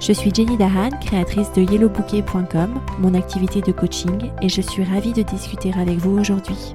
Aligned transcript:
Je 0.00 0.14
suis 0.14 0.34
Jenny 0.34 0.56
Dahan, 0.56 0.88
créatrice 0.98 1.52
de 1.52 1.60
yellowbouquet.com, 1.60 2.80
mon 3.00 3.12
activité 3.12 3.60
de 3.60 3.70
coaching, 3.70 4.30
et 4.40 4.48
je 4.48 4.62
suis 4.62 4.82
ravie 4.82 5.12
de 5.12 5.20
discuter 5.20 5.74
avec 5.74 5.98
vous 5.98 6.18
aujourd'hui. 6.18 6.74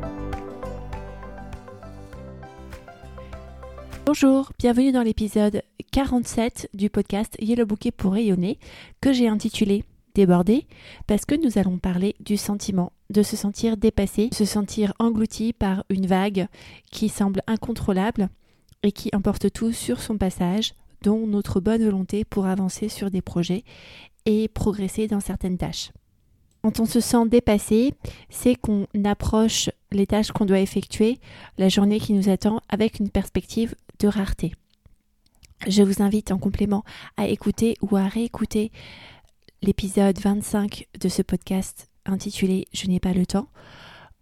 Bonjour, 4.06 4.52
bienvenue 4.60 4.92
dans 4.92 5.02
l'épisode 5.02 5.64
47 5.92 6.70
du 6.76 6.92
podcast 6.92 7.36
Yellow 7.42 7.66
Bouquet 7.66 7.90
pour 7.90 8.14
rayonner, 8.14 8.60
que 9.02 9.12
j'ai 9.12 9.28
intitulé 9.28 9.86
Débordé, 10.14 10.68
parce 11.08 11.26
que 11.26 11.34
nous 11.34 11.58
allons 11.58 11.80
parler 11.80 12.16
du 12.20 12.38
sentiment 12.38 12.92
de 13.10 13.24
se 13.24 13.36
sentir 13.36 13.76
dépassé, 13.76 14.30
se 14.34 14.46
sentir 14.46 14.94
englouti 15.00 15.52
par 15.52 15.84
une 15.90 16.06
vague 16.06 16.48
qui 16.92 17.10
semble 17.10 17.42
incontrôlable 17.48 18.30
et 18.84 18.92
qui 18.92 19.10
emporte 19.16 19.52
tout 19.52 19.72
sur 19.72 20.00
son 20.00 20.20
passage, 20.20 20.76
dont 21.02 21.28
notre 21.28 21.60
bonne 21.60 21.84
volonté 21.84 22.26
pour 22.26 22.46
avancer 22.46 22.90
sur 22.90 23.12
des 23.12 23.22
projets 23.22 23.64
et 24.26 24.48
progresser 24.48 25.08
dans 25.08 25.20
certaines 25.20 25.58
tâches. 25.58 25.92
Quand 26.62 26.80
on 26.80 26.86
se 26.86 27.00
sent 27.00 27.28
dépassé, 27.28 27.94
c'est 28.30 28.56
qu'on 28.56 28.88
approche 29.04 29.70
les 29.92 30.08
tâches 30.08 30.32
qu'on 30.32 30.46
doit 30.46 30.60
effectuer, 30.60 31.20
la 31.60 31.70
journée 31.70 32.00
qui 32.00 32.14
nous 32.14 32.28
attend, 32.28 32.60
avec 32.70 33.00
une 33.00 33.10
perspective 33.10 33.76
de 34.00 34.08
rareté. 34.08 34.54
Je 35.68 35.84
vous 35.84 36.02
invite 36.02 36.32
en 36.32 36.40
complément 36.40 36.84
à 37.18 37.28
écouter 37.28 37.76
ou 37.82 37.96
à 37.96 38.08
réécouter 38.08 38.72
l'épisode 39.62 40.20
25 40.20 40.88
de 41.00 41.10
ce 41.10 41.22
podcast 41.22 41.90
intitulé 42.06 42.66
Je 42.74 42.88
n'ai 42.88 43.00
pas 43.00 43.14
le 43.14 43.26
temps, 43.26 43.48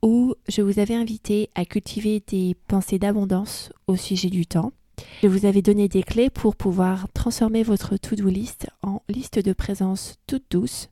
où 0.02 0.36
je 0.48 0.62
vous 0.62 0.80
avais 0.80 0.96
invité 0.96 1.50
à 1.56 1.66
cultiver 1.66 2.22
des 2.28 2.56
pensées 2.68 3.00
d'abondance 3.00 3.72
au 3.88 3.96
sujet 3.96 4.30
du 4.30 4.46
temps. 4.46 4.74
Je 5.22 5.28
vous 5.28 5.46
avais 5.46 5.62
donné 5.62 5.88
des 5.88 6.04
clés 6.04 6.30
pour 6.30 6.56
pouvoir 6.56 7.08
transformer 7.14 7.64
votre 7.64 7.98
to-do 7.98 8.28
list 8.28 8.68
en 8.82 9.02
liste 9.10 9.40
de 9.40 9.54
présence 9.54 10.20
toute 10.28 10.44
douce 10.52 10.90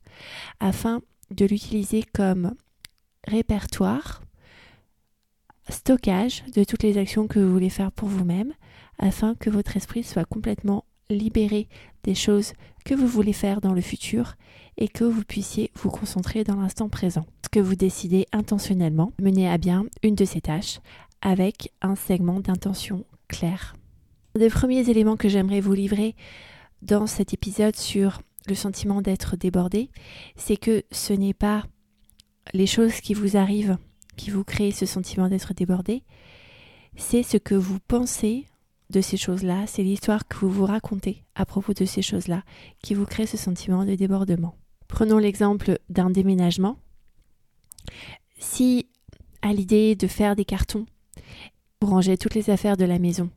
afin 0.60 1.02
de 1.32 1.46
l'utiliser 1.46 2.04
comme 2.14 2.54
répertoire, 3.28 4.22
stockage 5.70 6.44
de 6.56 6.64
toutes 6.64 6.84
les 6.84 6.98
actions 6.98 7.28
que 7.28 7.40
vous 7.40 7.52
voulez 7.52 7.70
faire 7.70 7.92
pour 7.92 8.10
vous-même 8.10 8.54
afin 9.00 9.36
que 9.36 9.50
votre 9.50 9.78
esprit 9.78 10.04
soit 10.04 10.26
complètement 10.26 10.86
libéré 11.10 11.68
des 12.04 12.16
choses 12.16 12.54
que 12.86 12.96
vous 12.96 13.08
voulez 13.08 13.34
faire 13.34 13.62
dans 13.62 13.74
le 13.74 13.82
futur 13.82 14.36
et 14.78 14.88
que 14.88 15.04
vous 15.04 15.24
puissiez 15.24 15.72
vous 15.76 15.90
concentrer 15.90 16.44
dans 16.44 16.56
l'instant 16.56 16.90
présent. 16.90 17.26
Que 17.52 17.60
vous 17.60 17.76
décidez 17.76 18.28
intentionnellement 18.32 19.12
mener 19.22 19.50
à 19.50 19.58
bien 19.58 19.86
une 20.04 20.16
de 20.16 20.26
ces 20.26 20.42
tâches 20.42 20.80
avec 21.22 21.72
un 21.82 21.96
segment 21.96 22.40
d'intention 22.40 23.04
clair. 23.28 23.76
Des 24.36 24.50
premiers 24.50 24.90
éléments 24.90 25.18
que 25.18 25.30
j'aimerais 25.30 25.62
vous 25.62 25.74
livrer 25.74 26.16
dans 26.82 27.06
cet 27.08 27.34
épisode 27.34 27.76
sur 27.76 28.22
le 28.48 28.56
sentiment 28.56 29.02
d'être 29.02 29.36
débordé, 29.36 29.90
c'est 30.36 30.58
que 30.58 30.84
ce 30.92 31.14
n'est 31.14 31.34
pas 31.34 31.64
les 32.54 32.66
choses 32.66 33.02
qui 33.02 33.14
vous 33.14 33.38
arrivent 33.38 33.78
qui 34.22 34.30
vous 34.30 34.44
créent 34.44 34.72
ce 34.72 34.86
sentiment 34.86 35.30
d'être 35.30 35.54
débordé, 35.54 36.04
c'est 36.96 37.24
ce 37.24 37.38
que 37.38 37.56
vous 37.56 37.80
pensez 37.88 38.46
de 38.90 39.02
ces 39.02 39.18
choses-là, 39.18 39.66
c'est 39.68 39.84
l'histoire 39.84 40.28
que 40.28 40.38
vous 40.38 40.52
vous 40.52 40.66
racontez 40.66 41.24
à 41.34 41.46
propos 41.46 41.74
de 41.74 41.86
ces 41.86 42.02
choses-là 42.02 42.44
qui 42.84 42.94
vous 42.94 43.06
crée 43.06 43.26
ce 43.26 43.38
sentiment 43.38 43.86
de 43.86 43.96
débordement. 43.96 44.56
Prenons 44.88 45.18
l'exemple 45.18 45.80
d'un 45.90 46.10
déménagement. 46.10 46.78
Si 48.38 48.88
à 49.42 49.54
l'idée 49.54 49.96
de 49.96 50.08
faire 50.08 50.36
des 50.36 50.46
cartons, 50.46 50.86
vous 51.82 51.88
rangez 51.88 52.18
toutes 52.18 52.36
les 52.36 52.50
affaires 52.50 52.78
de 52.78 52.86
la 52.86 53.00
maison, 53.00 53.30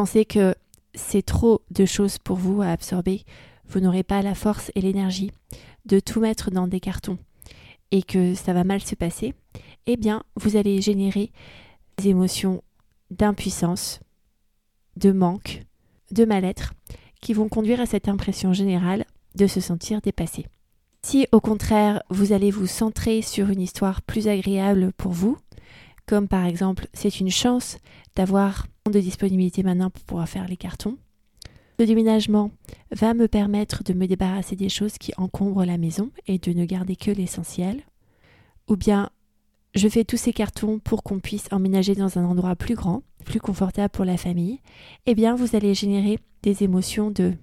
pensez 0.00 0.24
que 0.24 0.54
c'est 0.94 1.20
trop 1.20 1.60
de 1.70 1.84
choses 1.84 2.16
pour 2.16 2.38
vous 2.38 2.62
à 2.62 2.68
absorber, 2.68 3.22
vous 3.68 3.80
n'aurez 3.80 4.02
pas 4.02 4.22
la 4.22 4.34
force 4.34 4.72
et 4.74 4.80
l'énergie 4.80 5.30
de 5.84 6.00
tout 6.00 6.20
mettre 6.20 6.50
dans 6.50 6.66
des 6.66 6.80
cartons 6.80 7.18
et 7.90 8.02
que 8.02 8.34
ça 8.34 8.54
va 8.54 8.64
mal 8.64 8.80
se 8.80 8.94
passer, 8.94 9.34
eh 9.86 9.98
bien, 9.98 10.22
vous 10.36 10.56
allez 10.56 10.80
générer 10.80 11.32
des 11.98 12.08
émotions 12.08 12.62
d'impuissance, 13.10 14.00
de 14.96 15.12
manque, 15.12 15.64
de 16.12 16.24
mal-être, 16.24 16.72
qui 17.20 17.34
vont 17.34 17.50
conduire 17.50 17.82
à 17.82 17.86
cette 17.86 18.08
impression 18.08 18.54
générale 18.54 19.04
de 19.34 19.46
se 19.46 19.60
sentir 19.60 20.00
dépassé. 20.00 20.46
Si 21.02 21.26
au 21.30 21.40
contraire 21.42 22.02
vous 22.08 22.32
allez 22.32 22.50
vous 22.50 22.66
centrer 22.66 23.20
sur 23.20 23.50
une 23.50 23.60
histoire 23.60 24.00
plus 24.00 24.28
agréable 24.28 24.94
pour 24.96 25.12
vous, 25.12 25.36
comme 26.06 26.26
par 26.26 26.46
exemple 26.46 26.86
c'est 26.94 27.20
une 27.20 27.30
chance 27.30 27.76
d'avoir 28.16 28.66
de 28.90 29.00
disponibilité 29.00 29.62
maintenant 29.62 29.90
pour 29.90 30.02
pouvoir 30.04 30.28
faire 30.28 30.48
les 30.48 30.56
cartons, 30.56 30.98
le 31.78 31.86
déménagement 31.86 32.50
va 32.92 33.14
me 33.14 33.26
permettre 33.26 33.82
de 33.84 33.94
me 33.94 34.06
débarrasser 34.06 34.54
des 34.54 34.68
choses 34.68 34.98
qui 34.98 35.12
encombrent 35.16 35.64
la 35.64 35.78
maison 35.78 36.10
et 36.26 36.38
de 36.38 36.52
ne 36.52 36.66
garder 36.66 36.94
que 36.94 37.10
l'essentiel, 37.10 37.82
ou 38.68 38.76
bien 38.76 39.10
je 39.74 39.88
fais 39.88 40.04
tous 40.04 40.16
ces 40.18 40.32
cartons 40.32 40.78
pour 40.78 41.02
qu'on 41.02 41.20
puisse 41.20 41.48
emménager 41.52 41.94
dans 41.94 42.18
un 42.18 42.24
endroit 42.24 42.56
plus 42.56 42.74
grand, 42.74 43.02
plus 43.24 43.40
confortable 43.40 43.90
pour 43.90 44.04
la 44.04 44.16
famille, 44.16 44.60
eh 45.06 45.14
bien 45.14 45.34
vous 45.34 45.56
allez 45.56 45.74
générer 45.74 46.18
des 46.42 46.64
émotions 46.64 47.10
de, 47.10 47.34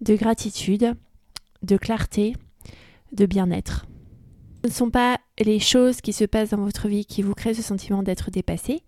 de 0.00 0.14
gratitude, 0.14 0.94
de 1.62 1.76
clarté, 1.76 2.36
de 3.12 3.26
bien-être. 3.26 3.86
Ce 4.62 4.68
ne 4.68 4.74
sont 4.74 4.90
pas 4.90 5.18
les 5.38 5.58
choses 5.58 6.02
qui 6.02 6.12
se 6.12 6.24
passent 6.24 6.50
dans 6.50 6.62
votre 6.62 6.88
vie 6.88 7.06
qui 7.06 7.22
vous 7.22 7.34
créent 7.34 7.54
ce 7.54 7.62
sentiment 7.62 8.02
d'être 8.02 8.30
dépassé, 8.30 8.82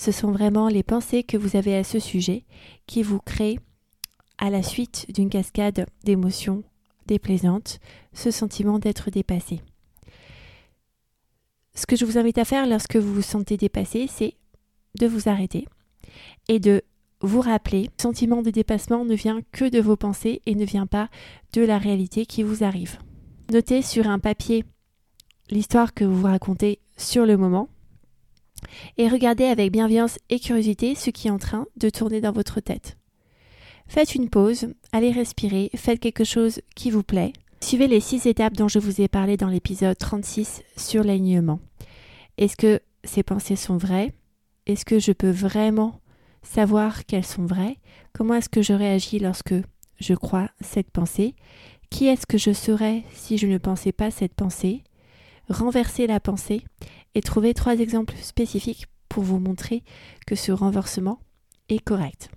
ce 0.00 0.12
sont 0.12 0.32
vraiment 0.32 0.68
les 0.68 0.82
pensées 0.82 1.22
que 1.22 1.36
vous 1.36 1.56
avez 1.56 1.76
à 1.76 1.84
ce 1.84 1.98
sujet 1.98 2.44
qui 2.86 3.02
vous 3.02 3.18
créent, 3.18 3.58
à 4.38 4.48
la 4.48 4.62
suite 4.62 5.04
d'une 5.12 5.28
cascade 5.28 5.84
d'émotions 6.04 6.64
déplaisantes, 7.04 7.80
ce 8.14 8.30
sentiment 8.30 8.78
d'être 8.78 9.10
dépassé. 9.10 9.60
Ce 11.74 11.84
que 11.84 11.96
je 11.96 12.06
vous 12.06 12.16
invite 12.16 12.38
à 12.38 12.46
faire 12.46 12.66
lorsque 12.66 12.96
vous 12.96 13.12
vous 13.12 13.20
sentez 13.20 13.58
dépassé, 13.58 14.06
c'est 14.08 14.36
de 14.98 15.06
vous 15.06 15.28
arrêter 15.28 15.68
et 16.48 16.60
de 16.60 16.80
vous 17.20 17.42
rappeler, 17.42 17.82
le 17.82 18.02
sentiment 18.02 18.40
de 18.40 18.48
dépassement 18.48 19.04
ne 19.04 19.14
vient 19.14 19.42
que 19.52 19.68
de 19.68 19.80
vos 19.82 19.96
pensées 19.96 20.40
et 20.46 20.54
ne 20.54 20.64
vient 20.64 20.86
pas 20.86 21.10
de 21.52 21.60
la 21.60 21.76
réalité 21.76 22.24
qui 22.24 22.42
vous 22.42 22.64
arrive. 22.64 22.96
Notez 23.52 23.82
sur 23.82 24.08
un 24.08 24.18
papier 24.18 24.64
l'histoire 25.50 25.92
que 25.92 26.06
vous 26.06 26.20
vous 26.20 26.26
racontez 26.26 26.80
sur 26.96 27.26
le 27.26 27.36
moment 27.36 27.68
et 28.98 29.08
regardez 29.08 29.44
avec 29.44 29.72
bienveillance 29.72 30.18
et 30.28 30.40
curiosité 30.40 30.94
ce 30.94 31.10
qui 31.10 31.28
est 31.28 31.32
en 31.32 31.38
train 31.38 31.66
de 31.76 31.90
tourner 31.90 32.20
dans 32.20 32.32
votre 32.32 32.60
tête. 32.60 32.96
Faites 33.86 34.14
une 34.14 34.30
pause, 34.30 34.68
allez 34.92 35.10
respirer, 35.10 35.70
faites 35.74 36.00
quelque 36.00 36.24
chose 36.24 36.60
qui 36.76 36.90
vous 36.90 37.02
plaît. 37.02 37.32
Suivez 37.60 37.88
les 37.88 38.00
six 38.00 38.26
étapes 38.26 38.54
dont 38.54 38.68
je 38.68 38.78
vous 38.78 39.00
ai 39.00 39.08
parlé 39.08 39.36
dans 39.36 39.48
l'épisode 39.48 39.98
36 39.98 40.62
sur 40.76 41.04
l'alignement. 41.04 41.60
Est-ce 42.38 42.56
que 42.56 42.80
ces 43.04 43.22
pensées 43.22 43.56
sont 43.56 43.76
vraies? 43.76 44.14
Est-ce 44.66 44.84
que 44.84 44.98
je 44.98 45.12
peux 45.12 45.30
vraiment 45.30 46.00
savoir 46.42 47.04
qu'elles 47.04 47.26
sont 47.26 47.44
vraies? 47.44 47.78
Comment 48.12 48.34
est-ce 48.34 48.48
que 48.48 48.62
je 48.62 48.72
réagis 48.72 49.18
lorsque 49.18 49.54
je 49.98 50.14
crois 50.14 50.48
cette 50.60 50.90
pensée? 50.90 51.34
Qui 51.90 52.06
est-ce 52.06 52.26
que 52.26 52.38
je 52.38 52.52
serais 52.52 53.02
si 53.12 53.36
je 53.36 53.46
ne 53.46 53.58
pensais 53.58 53.92
pas 53.92 54.10
cette 54.10 54.34
pensée? 54.34 54.84
Renverser 55.50 56.06
la 56.06 56.20
pensée 56.20 56.64
et 57.14 57.20
trouver 57.20 57.54
trois 57.54 57.76
exemples 57.76 58.14
spécifiques 58.22 58.86
pour 59.08 59.24
vous 59.24 59.38
montrer 59.38 59.82
que 60.26 60.36
ce 60.36 60.52
renversement 60.52 61.18
est 61.68 61.80
correct. 61.80 62.30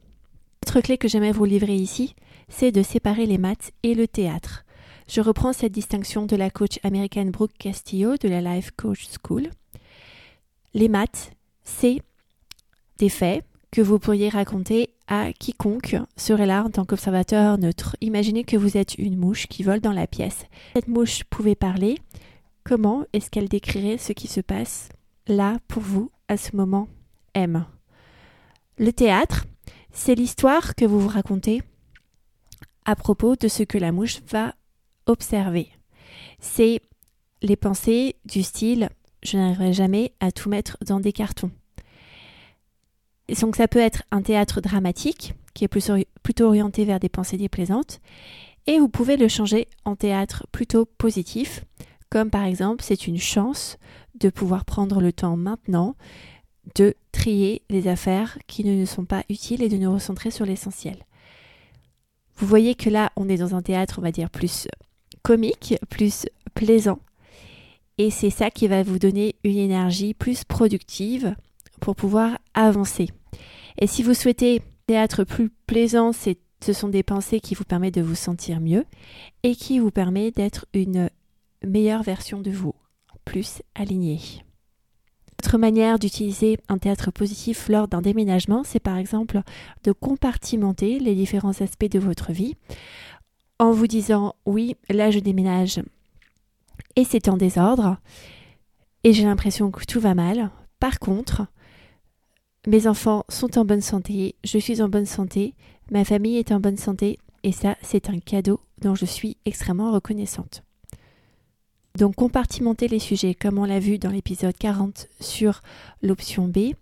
L'autre 0.65 0.81
clé 0.81 0.98
que 0.98 1.07
j'aimerais 1.07 1.31
vous 1.31 1.45
livrer 1.45 1.75
ici, 1.75 2.15
c'est 2.50 2.71
de 2.71 2.81
séparer 2.81 3.27
les 3.27 3.38
maths 3.38 3.71
et 3.83 3.94
le 3.94 4.07
théâtre. 4.07 4.65
Je 5.07 5.21
reprends 5.21 5.54
cette 5.54 5.71
distinction 5.71 6.25
de 6.25 6.36
la 6.36 6.50
coach 6.50 6.80
américaine 6.83 7.30
Brooke 7.30 7.54
Castillo 7.60 8.18
de 8.18 8.27
la 8.27 8.42
Life 8.42 8.71
Coach 8.75 9.07
School. 9.24 9.50
Les 10.74 10.89
maths, 10.89 11.33
c'est 11.63 12.01
des 12.98 13.09
faits 13.09 13.45
que 13.71 13.81
vous 13.81 14.00
pourriez 14.00 14.30
raconter 14.30 14.89
à 15.07 15.33
quiconque 15.33 15.98
serait 16.16 16.45
là 16.45 16.63
en 16.63 16.69
tant 16.69 16.86
qu'observateur 16.86 17.57
neutre. 17.59 17.95
Imaginez 18.01 18.44
que 18.44 18.57
vous 18.57 18.77
êtes 18.77 18.98
une 18.98 19.18
mouche 19.18 19.48
qui 19.48 19.62
vole 19.62 19.81
dans 19.81 19.92
la 19.92 20.07
pièce. 20.07 20.45
Cette 20.74 20.88
mouche 20.88 21.24
pouvait 21.25 21.56
parler. 21.56 22.00
Comment 22.63 23.04
est-ce 23.13 23.30
qu'elle 23.30 23.50
décrirait 23.50 23.98
ce 23.98 24.13
qui 24.13 24.27
se 24.27 24.42
passe 24.42 24.89
là 25.27 25.57
pour 25.68 25.81
vous 25.81 26.12
à 26.27 26.38
ce 26.38 26.56
moment 26.56 26.88
M? 27.33 27.65
Le 28.77 28.94
théâtre, 28.94 29.45
c'est 29.92 30.15
l'histoire 30.15 30.75
que 30.75 30.86
vous 30.86 31.00
vous 31.00 31.10
racontez 31.10 31.62
à 32.86 32.95
propos 32.95 33.36
de 33.36 33.48
ce 33.48 33.63
que 33.63 33.77
la 33.77 33.92
mouche 33.92 34.21
va 34.30 34.56
observer. 35.06 35.69
C'est 36.39 36.81
les 37.42 37.56
pensées 37.56 38.15
du 38.25 38.44
style 38.44 38.89
je 39.24 39.38
n'arriverai 39.38 39.74
jamais 39.74 40.13
à 40.19 40.31
tout 40.31 40.50
mettre 40.50 40.77
dans 40.86 41.00
des 41.00 41.13
cartons. 41.13 41.51
donc 43.42 43.56
ça 43.56 43.68
peut 43.68 43.80
être 43.80 44.04
un 44.12 44.21
théâtre 44.21 44.62
dramatique 44.62 45.33
qui 45.54 45.63
est 45.63 45.68
plutôt 45.68 46.45
orienté 46.45 46.86
vers 46.86 47.00
des 47.00 47.09
pensées 47.09 47.38
déplaisantes 47.38 48.01
et 48.68 48.80
vous 48.80 48.89
pouvez 48.89 49.18
le 49.18 49.27
changer 49.27 49.68
en 49.86 49.95
théâtre 49.95 50.45
plutôt 50.51 50.86
positif 50.86 51.63
comme 52.13 52.30
par 52.30 52.44
exemple 52.44 52.83
c'est 52.83 53.07
une 53.07 53.18
chance 53.18 53.77
de 54.19 54.30
pouvoir 54.30 54.65
prendre 54.65 55.01
le 55.01 55.12
temps 55.12 55.36
maintenant 55.36 55.95
de 56.75 56.94
trier 57.12 57.63
les 57.71 57.88
affaires 57.88 58.38
qui 58.45 58.63
ne 58.63 58.75
nous 58.75 58.86
sont 58.86 59.06
pas 59.06 59.24
utiles 59.31 59.63
et 59.63 59.68
de 59.68 59.77
nous 59.77 59.92
recentrer 59.92 60.30
sur 60.30 60.45
l'essentiel. 60.45 61.07
Vous 62.38 62.45
voyez 62.45 62.75
que 62.75 62.92
là, 62.92 63.12
on 63.15 63.30
est 63.30 63.38
dans 63.38 63.56
un 63.56 63.63
théâtre, 63.63 63.95
on 63.98 64.04
va 64.04 64.12
dire, 64.12 64.30
plus 64.30 64.68
comique, 65.24 65.74
plus 65.89 66.27
plaisant. 66.54 67.00
Et 67.98 68.12
c'est 68.12 68.30
ça 68.30 68.51
qui 68.51 68.68
va 68.68 68.83
vous 68.83 69.00
donner 69.00 69.33
une 69.44 69.57
énergie 69.57 70.13
plus 70.13 70.44
productive 70.44 71.36
pour 71.81 71.95
pouvoir 71.95 72.38
avancer. 72.54 73.09
Et 73.80 73.88
si 73.88 74.04
vous 74.04 74.13
souhaitez 74.13 74.62
théâtre 74.86 75.24
plus 75.24 75.50
plaisant, 75.66 76.12
ce 76.13 76.74
sont 76.74 76.89
des 76.89 77.01
pensées 77.01 77.39
qui 77.39 77.56
vous 77.56 77.66
permettent 77.66 77.95
de 77.95 78.04
vous 78.04 78.13
sentir 78.13 78.62
mieux 78.62 78.86
et 79.42 79.56
qui 79.56 79.80
vous 79.80 79.89
permettent 79.89 80.36
d'être 80.36 80.68
une 80.75 81.09
meilleure 81.65 82.04
version 82.04 82.42
de 82.42 82.51
vous, 82.51 82.75
plus 83.25 83.62
alignée. 83.75 84.19
Autre 85.44 85.57
manière 85.57 86.00
d'utiliser 86.00 86.57
un 86.69 86.77
théâtre 86.77 87.12
positif 87.12 87.68
lors 87.68 87.88
d'un 87.88 88.01
déménagement, 88.01 88.63
c'est 88.63 88.80
par 88.80 88.98
exemple 88.98 89.42
de 89.83 89.92
compartimenter 89.92 91.00
les 91.00 91.15
différents 91.15 91.62
aspects 91.62 91.89
de 91.89 92.00
votre 92.00 92.31
vie 92.31 92.56
en 93.60 93.71
vous 93.71 93.88
disant 93.88 94.36
oui, 94.45 94.75
là 94.89 95.12
je 95.12 95.19
déménage 95.19 95.81
et 96.95 97.04
c'est 97.04 97.27
en 97.27 97.38
désordre 97.38 97.98
et 99.04 99.13
j'ai 99.13 99.25
l'impression 99.25 99.69
que 99.69 99.83
tout 99.86 100.00
va 100.00 100.16
mal. 100.16 100.50
Par 100.80 101.00
contre, 101.00 101.48
mes 102.66 102.88
enfants 102.88 103.25
sont 103.27 103.57
en 103.57 103.66
bonne 103.66 103.81
santé, 103.81 104.36
je 104.44 104.57
suis 104.57 104.81
en 104.81 104.88
bonne 104.88 105.06
santé, 105.06 105.56
ma 105.92 106.06
famille 106.06 106.38
est 106.38 106.51
en 106.51 106.59
bonne 106.59 106.77
santé 106.77 107.19
et 107.44 107.51
ça 107.51 107.75
c'est 107.81 108.09
un 108.09 108.19
cadeau 108.19 108.62
dont 108.81 108.95
je 108.95 109.06
suis 109.06 109.38
extrêmement 109.45 109.92
reconnaissante. 109.92 110.63
Donc 111.98 112.16
compartimenter 112.16 112.88
les 112.88 112.98
sujets, 112.98 113.36
comme 113.36 113.60
on 113.60 113.66
l'a 113.66 113.80
vu 113.80 114.00
dans 114.00 114.10
l'épisode 114.10 114.57
40 114.57 115.10
sur 115.19 115.62
l'option 116.01 116.48
B, 116.48 116.74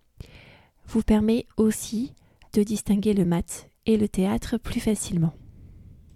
vous 0.88 1.02
permet 1.02 1.46
aussi 1.58 2.14
de 2.54 2.64
distinguer 2.64 3.14
le 3.14 3.26
mat 3.26 3.70
et 3.86 3.98
le 3.98 4.08
théâtre 4.08 4.58
plus 4.58 4.80
facilement. 4.80 5.34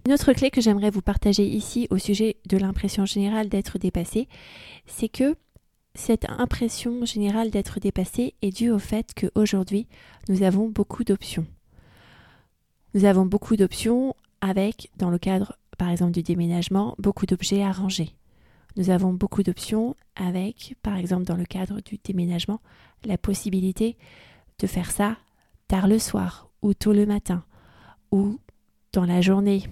Une 0.06 0.14
autre 0.14 0.32
clé 0.32 0.50
que 0.50 0.62
j'aimerais 0.62 0.88
vous 0.88 1.02
partager 1.02 1.46
ici 1.46 1.88
au 1.90 1.98
sujet 1.98 2.36
de 2.48 2.56
l'impression 2.56 3.04
générale 3.04 3.50
d'être 3.50 3.78
dépassé, 3.78 4.28
c'est 4.86 5.10
que 5.10 5.36
cette 5.94 6.30
impression 6.30 7.04
générale 7.04 7.50
d'être 7.50 7.80
dépassé 7.80 8.34
est 8.40 8.56
due 8.56 8.70
au 8.70 8.78
fait 8.78 9.12
qu'aujourd'hui, 9.14 9.88
nous 10.30 10.42
avons 10.42 10.70
beaucoup 10.70 11.04
d'options. 11.04 11.46
Nous 12.94 13.04
avons 13.04 13.26
beaucoup 13.26 13.56
d'options 13.56 14.16
avec, 14.40 14.90
dans 14.96 15.10
le 15.10 15.18
cadre 15.18 15.58
par 15.76 15.90
exemple 15.90 16.12
du 16.12 16.22
déménagement, 16.22 16.94
beaucoup 16.98 17.26
d'objets 17.26 17.62
à 17.62 17.72
ranger. 17.72 18.14
Nous 18.76 18.90
avons 18.90 19.12
beaucoup 19.12 19.42
d'options 19.42 19.96
avec, 20.16 20.76
par 20.82 20.96
exemple 20.96 21.24
dans 21.24 21.36
le 21.36 21.46
cadre 21.46 21.80
du 21.80 21.98
déménagement, 22.02 22.60
la 23.04 23.16
possibilité 23.16 23.96
de 24.58 24.66
faire 24.66 24.90
ça 24.90 25.16
tard 25.68 25.88
le 25.88 25.98
soir 25.98 26.50
ou 26.62 26.74
tôt 26.74 26.92
le 26.92 27.06
matin 27.06 27.44
ou 28.10 28.38
dans 28.92 29.04
la 29.04 29.20
journée. 29.20 29.64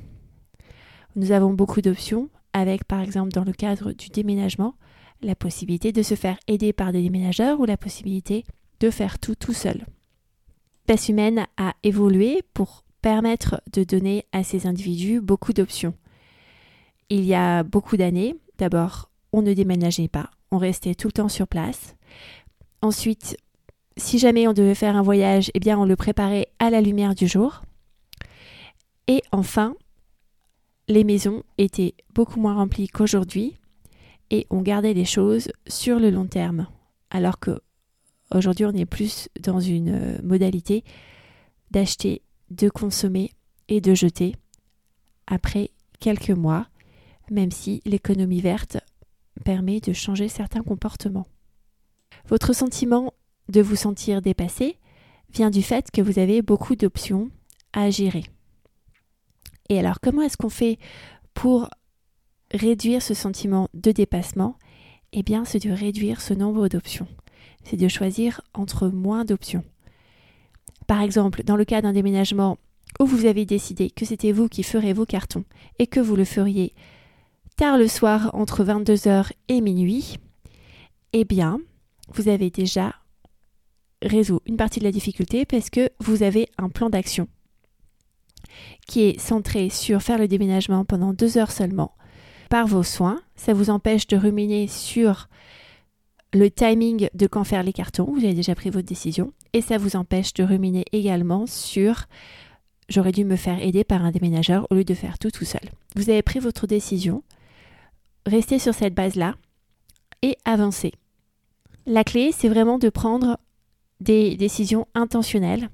Nous 1.16 1.32
avons 1.32 1.52
beaucoup 1.52 1.80
d'options 1.80 2.28
avec, 2.52 2.84
par 2.84 3.00
exemple 3.00 3.30
dans 3.30 3.44
le 3.44 3.52
cadre 3.52 3.92
du 3.92 4.08
déménagement, 4.08 4.74
la 5.22 5.34
possibilité 5.34 5.92
de 5.92 6.02
se 6.02 6.14
faire 6.14 6.38
aider 6.46 6.72
par 6.72 6.92
des 6.92 7.02
déménageurs 7.02 7.60
ou 7.60 7.64
la 7.64 7.76
possibilité 7.76 8.44
de 8.80 8.90
faire 8.90 9.18
tout 9.18 9.34
tout 9.34 9.52
seul. 9.52 9.86
L'espèce 10.86 11.08
humaine 11.08 11.46
a 11.56 11.74
évolué 11.82 12.42
pour 12.52 12.84
permettre 13.00 13.62
de 13.72 13.84
donner 13.84 14.24
à 14.32 14.44
ces 14.44 14.66
individus 14.66 15.20
beaucoup 15.20 15.52
d'options. 15.52 15.94
Il 17.10 17.24
y 17.24 17.34
a 17.34 17.62
beaucoup 17.62 17.96
d'années, 17.96 18.36
D'abord, 18.58 19.10
on 19.32 19.42
ne 19.42 19.52
déménageait 19.52 20.08
pas, 20.08 20.30
on 20.50 20.58
restait 20.58 20.94
tout 20.94 21.08
le 21.08 21.12
temps 21.12 21.28
sur 21.28 21.48
place. 21.48 21.96
Ensuite, 22.82 23.36
si 23.96 24.18
jamais 24.18 24.46
on 24.48 24.52
devait 24.52 24.74
faire 24.74 24.96
un 24.96 25.02
voyage, 25.02 25.50
eh 25.54 25.60
bien 25.60 25.78
on 25.78 25.84
le 25.84 25.96
préparait 25.96 26.48
à 26.58 26.70
la 26.70 26.80
lumière 26.80 27.14
du 27.14 27.26
jour. 27.26 27.62
Et 29.06 29.22
enfin, 29.32 29.74
les 30.88 31.04
maisons 31.04 31.42
étaient 31.58 31.94
beaucoup 32.14 32.40
moins 32.40 32.54
remplies 32.54 32.88
qu'aujourd'hui 32.88 33.56
et 34.30 34.46
on 34.50 34.62
gardait 34.62 34.94
les 34.94 35.04
choses 35.04 35.50
sur 35.66 35.98
le 35.98 36.10
long 36.10 36.26
terme. 36.26 36.66
Alors 37.10 37.38
que 37.38 37.60
aujourd'hui, 38.34 38.64
on 38.64 38.72
est 38.72 38.86
plus 38.86 39.28
dans 39.40 39.60
une 39.60 39.94
euh, 39.94 40.18
modalité 40.22 40.84
d'acheter, 41.70 42.22
de 42.50 42.68
consommer 42.68 43.30
et 43.68 43.80
de 43.80 43.94
jeter 43.94 44.34
après 45.26 45.70
quelques 46.00 46.30
mois 46.30 46.66
même 47.30 47.50
si 47.50 47.80
l'économie 47.84 48.40
verte 48.40 48.78
permet 49.44 49.80
de 49.80 49.92
changer 49.92 50.28
certains 50.28 50.62
comportements. 50.62 51.26
Votre 52.28 52.54
sentiment 52.54 53.12
de 53.48 53.60
vous 53.60 53.76
sentir 53.76 54.22
dépassé 54.22 54.78
vient 55.32 55.50
du 55.50 55.62
fait 55.62 55.90
que 55.90 56.00
vous 56.00 56.18
avez 56.18 56.42
beaucoup 56.42 56.76
d'options 56.76 57.30
à 57.72 57.90
gérer. 57.90 58.24
Et 59.68 59.78
alors 59.78 60.00
comment 60.00 60.22
est-ce 60.22 60.36
qu'on 60.36 60.48
fait 60.48 60.78
pour 61.34 61.68
réduire 62.52 63.02
ce 63.02 63.14
sentiment 63.14 63.68
de 63.74 63.90
dépassement? 63.90 64.56
Eh 65.12 65.22
bien, 65.22 65.44
c'est 65.44 65.64
de 65.64 65.70
réduire 65.70 66.20
ce 66.20 66.34
nombre 66.34 66.68
d'options. 66.68 67.08
C'est 67.64 67.76
de 67.76 67.88
choisir 67.88 68.40
entre 68.52 68.88
moins 68.88 69.24
d'options. 69.24 69.64
Par 70.86 71.00
exemple, 71.00 71.44
dans 71.44 71.56
le 71.56 71.64
cas 71.64 71.80
d'un 71.80 71.92
déménagement 71.92 72.58
où 73.00 73.06
vous 73.06 73.26
avez 73.26 73.44
décidé 73.46 73.90
que 73.90 74.04
c'était 74.04 74.32
vous 74.32 74.48
qui 74.48 74.62
ferez 74.62 74.92
vos 74.92 75.06
cartons 75.06 75.44
et 75.78 75.86
que 75.86 76.00
vous 76.00 76.16
le 76.16 76.24
feriez 76.24 76.74
tard 77.56 77.78
le 77.78 77.88
soir 77.88 78.30
entre 78.34 78.64
22h 78.64 79.30
et 79.48 79.60
minuit, 79.60 80.16
eh 81.12 81.24
bien, 81.24 81.60
vous 82.12 82.28
avez 82.28 82.50
déjà 82.50 82.94
résolu 84.02 84.40
une 84.46 84.56
partie 84.56 84.80
de 84.80 84.84
la 84.84 84.90
difficulté 84.90 85.44
parce 85.44 85.70
que 85.70 85.90
vous 86.00 86.22
avez 86.22 86.48
un 86.58 86.68
plan 86.68 86.90
d'action 86.90 87.28
qui 88.86 89.02
est 89.02 89.18
centré 89.18 89.68
sur 89.68 90.02
faire 90.02 90.18
le 90.18 90.28
déménagement 90.28 90.84
pendant 90.84 91.12
deux 91.12 91.38
heures 91.38 91.52
seulement 91.52 91.94
par 92.50 92.66
vos 92.66 92.82
soins. 92.82 93.20
Ça 93.36 93.54
vous 93.54 93.70
empêche 93.70 94.06
de 94.06 94.16
ruminer 94.16 94.66
sur 94.66 95.28
le 96.32 96.50
timing 96.50 97.08
de 97.14 97.26
quand 97.26 97.44
faire 97.44 97.62
les 97.62 97.72
cartons, 97.72 98.12
vous 98.12 98.24
avez 98.24 98.34
déjà 98.34 98.56
pris 98.56 98.70
votre 98.70 98.86
décision, 98.86 99.32
et 99.52 99.60
ça 99.60 99.78
vous 99.78 99.94
empêche 99.94 100.34
de 100.34 100.42
ruminer 100.42 100.84
également 100.92 101.46
sur 101.46 102.06
j'aurais 102.88 103.12
dû 103.12 103.24
me 103.24 103.36
faire 103.36 103.62
aider 103.62 103.84
par 103.84 104.04
un 104.04 104.10
déménageur 104.10 104.66
au 104.70 104.74
lieu 104.74 104.84
de 104.84 104.94
faire 104.94 105.18
tout 105.18 105.30
tout 105.30 105.44
seul. 105.44 105.62
Vous 105.94 106.10
avez 106.10 106.22
pris 106.22 106.40
votre 106.40 106.66
décision, 106.66 107.22
rester 108.26 108.58
sur 108.58 108.74
cette 108.74 108.94
base-là 108.94 109.34
et 110.22 110.36
avancer. 110.44 110.92
La 111.86 112.04
clé, 112.04 112.32
c'est 112.32 112.48
vraiment 112.48 112.78
de 112.78 112.88
prendre 112.88 113.38
des 114.00 114.36
décisions 114.36 114.86
intentionnelles. 114.94 115.68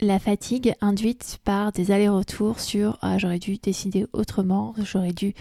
La 0.00 0.18
fatigue 0.18 0.74
induite 0.80 1.38
par 1.44 1.72
des 1.72 1.90
allers-retours 1.90 2.60
sur 2.60 2.98
ah, 3.02 3.18
j'aurais 3.18 3.40
dû 3.40 3.58
décider 3.58 4.06
autrement, 4.12 4.74
j'aurais 4.78 5.12
dû 5.12 5.34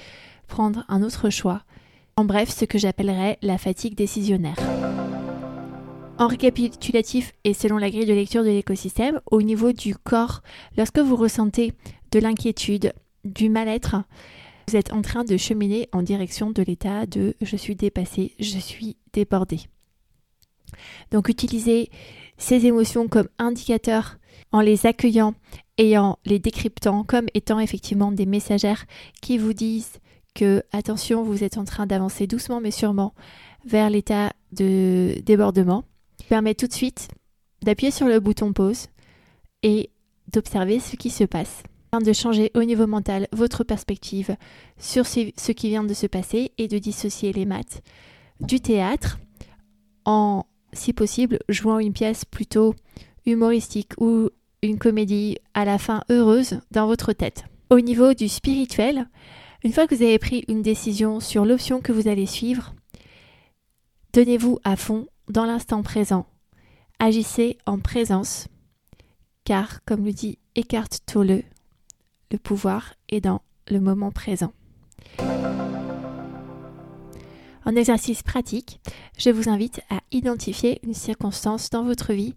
prendre 0.47 0.83
un 0.87 1.03
autre 1.03 1.29
choix. 1.29 1.61
En 2.15 2.25
bref, 2.25 2.49
ce 2.49 2.65
que 2.65 2.79
j'appellerais 2.79 3.37
la 3.43 3.59
fatigue 3.59 3.93
décisionnaire. 3.93 4.57
En 6.17 6.25
récapitulatif 6.25 7.33
et 7.43 7.53
selon 7.53 7.77
la 7.77 7.91
grille 7.91 8.07
de 8.07 8.13
lecture 8.13 8.43
de 8.43 8.49
l'écosystème, 8.49 9.21
au 9.29 9.43
niveau 9.43 9.71
du 9.71 9.95
corps, 9.95 10.41
lorsque 10.75 10.97
vous 10.97 11.15
ressentez 11.15 11.73
de 12.11 12.19
l'inquiétude, 12.19 12.93
du 13.23 13.49
mal-être, 13.49 13.97
vous 14.67 14.75
êtes 14.75 14.91
en 14.91 15.01
train 15.01 15.23
de 15.23 15.37
cheminer 15.37 15.87
en 15.93 16.01
direction 16.01 16.51
de 16.51 16.61
l'état 16.61 17.05
de 17.05 17.35
je 17.41 17.55
suis 17.55 17.75
dépassé, 17.75 18.33
je 18.39 18.57
suis 18.57 18.97
débordé. 19.13 19.61
Donc 21.11 21.29
utilisez 21.29 21.89
ces 22.37 22.65
émotions 22.65 23.07
comme 23.07 23.29
indicateurs 23.37 24.17
en 24.51 24.59
les 24.59 24.85
accueillant 24.85 25.35
et 25.77 25.97
en 25.97 26.19
les 26.25 26.39
décryptant 26.39 27.05
comme 27.05 27.27
étant 27.33 27.59
effectivement 27.59 28.11
des 28.11 28.25
messagères 28.25 28.85
qui 29.21 29.37
vous 29.37 29.53
disent 29.53 29.99
que 30.35 30.61
attention, 30.73 31.23
vous 31.23 31.45
êtes 31.45 31.57
en 31.57 31.63
train 31.63 31.87
d'avancer 31.87 32.27
doucement 32.27 32.59
mais 32.59 32.71
sûrement 32.71 33.13
vers 33.65 33.89
l'état 33.89 34.33
de 34.51 35.15
débordement. 35.25 35.85
Permet 36.27 36.55
tout 36.55 36.67
de 36.67 36.73
suite 36.73 37.07
d'appuyer 37.61 37.91
sur 37.91 38.07
le 38.07 38.19
bouton 38.19 38.51
pause 38.51 38.87
et 39.63 39.91
d'observer 40.31 40.79
ce 40.79 40.97
qui 40.97 41.09
se 41.09 41.23
passe 41.23 41.63
de 42.01 42.13
changer 42.13 42.51
au 42.55 42.63
niveau 42.63 42.87
mental 42.87 43.27
votre 43.31 43.63
perspective 43.63 44.35
sur 44.77 45.05
ce 45.05 45.51
qui 45.51 45.69
vient 45.69 45.83
de 45.83 45.93
se 45.93 46.07
passer 46.07 46.51
et 46.57 46.67
de 46.67 46.77
dissocier 46.77 47.33
les 47.33 47.45
maths 47.45 47.81
du 48.39 48.59
théâtre 48.59 49.19
en, 50.05 50.45
si 50.73 50.93
possible, 50.93 51.39
jouant 51.49 51.79
une 51.79 51.93
pièce 51.93 52.25
plutôt 52.25 52.75
humoristique 53.25 53.93
ou 53.99 54.29
une 54.61 54.77
comédie 54.77 55.37
à 55.53 55.65
la 55.65 55.77
fin 55.77 56.01
heureuse 56.09 56.59
dans 56.71 56.87
votre 56.87 57.13
tête. 57.13 57.45
Au 57.69 57.79
niveau 57.79 58.13
du 58.13 58.29
spirituel, 58.29 59.07
Une 59.63 59.73
fois 59.73 59.87
que 59.87 59.95
vous 59.95 60.03
avez 60.03 60.19
pris 60.19 60.45
une 60.47 60.61
décision 60.61 61.19
sur 61.19 61.43
l'option 61.43 61.81
que 61.81 61.91
vous 61.91 62.07
allez 62.07 62.25
suivre, 62.25 62.73
donnez-vous 64.13 64.59
à 64.63 64.75
fond 64.75 65.07
dans 65.29 65.45
l'instant 65.45 65.83
présent. 65.83 66.25
Agissez 66.99 67.57
en 67.65 67.79
présence, 67.79 68.47
car, 69.43 69.83
comme 69.85 70.05
le 70.05 70.13
dit 70.13 70.37
Eckhart 70.55 70.89
Tolle, 71.05 71.43
le 72.31 72.37
pouvoir 72.37 72.93
est 73.09 73.21
dans 73.21 73.41
le 73.69 73.79
moment 73.79 74.11
présent. 74.11 74.53
En 77.65 77.75
exercice 77.75 78.23
pratique, 78.23 78.79
je 79.17 79.29
vous 79.29 79.49
invite 79.49 79.81
à 79.89 79.99
identifier 80.11 80.79
une 80.83 80.93
circonstance 80.93 81.69
dans 81.69 81.83
votre 81.83 82.13
vie 82.13 82.33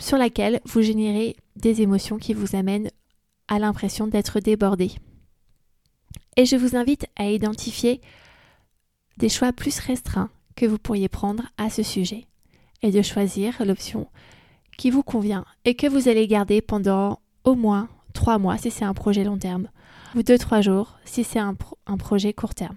sur 0.00 0.16
laquelle 0.16 0.60
vous 0.64 0.82
générez 0.82 1.36
des 1.56 1.82
émotions 1.82 2.16
qui 2.16 2.32
vous 2.32 2.56
amènent 2.56 2.90
à 3.48 3.58
l'impression 3.58 4.06
d'être 4.06 4.40
débordé. 4.40 4.92
Et 6.36 6.46
je 6.46 6.56
vous 6.56 6.74
invite 6.74 7.06
à 7.16 7.30
identifier 7.30 8.00
des 9.18 9.28
choix 9.28 9.52
plus 9.52 9.78
restreints 9.78 10.30
que 10.56 10.66
vous 10.66 10.78
pourriez 10.78 11.08
prendre 11.08 11.44
à 11.58 11.70
ce 11.70 11.82
sujet 11.82 12.26
et 12.82 12.90
de 12.90 13.02
choisir 13.02 13.64
l'option 13.64 14.08
qui 14.78 14.90
vous 14.90 15.02
convient 15.02 15.44
et 15.64 15.74
que 15.74 15.86
vous 15.86 16.08
allez 16.08 16.26
garder 16.26 16.60
pendant 16.60 17.20
au 17.44 17.54
moins 17.54 17.88
trois 18.14 18.38
mois 18.38 18.56
si 18.56 18.70
c'est 18.70 18.86
un 18.86 18.94
projet 18.94 19.24
long 19.24 19.36
terme 19.36 19.68
ou 20.14 20.22
deux 20.22 20.38
trois 20.38 20.62
jours 20.62 20.98
si 21.04 21.24
c'est 21.24 21.38
un, 21.38 21.54
un 21.86 21.96
projet 21.98 22.32
court 22.32 22.54
terme. 22.54 22.76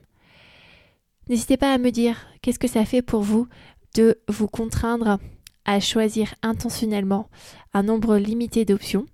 N'hésitez 1.29 1.55
pas 1.55 1.73
à 1.73 1.77
me 1.77 1.91
dire 1.91 2.27
qu'est-ce 2.41 2.59
que 2.59 2.67
ça 2.67 2.83
fait 2.83 3.01
pour 3.01 3.21
vous 3.21 3.47
de 3.95 4.19
vous 4.27 4.47
contraindre 4.47 5.19
à 5.65 5.79
choisir 5.79 6.33
intentionnellement 6.41 7.29
un 7.73 7.83
nombre 7.83 8.17
limité 8.17 8.65
d'options. 8.65 9.05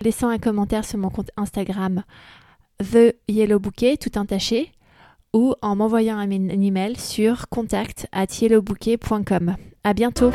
Laissant 0.00 0.28
un 0.28 0.38
commentaire 0.38 0.84
sur 0.84 0.98
mon 0.98 1.10
compte 1.10 1.30
Instagram 1.36 2.02
The 2.80 3.14
Yellow 3.28 3.60
Bouquet, 3.60 3.96
tout 3.96 4.18
entaché, 4.18 4.72
ou 5.32 5.54
en 5.62 5.76
m'envoyant 5.76 6.18
un 6.18 6.30
email 6.30 6.98
sur 6.98 7.48
contact 7.48 8.08
at 8.12 8.26
yellowbouquet.com. 8.40 9.56
À 9.84 9.94
bientôt! 9.94 10.30